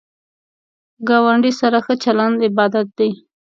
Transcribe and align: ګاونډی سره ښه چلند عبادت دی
ګاونډی 1.07 1.51
سره 1.61 1.77
ښه 1.85 1.93
چلند 2.03 2.37
عبادت 2.47 2.87
دی 2.97 3.11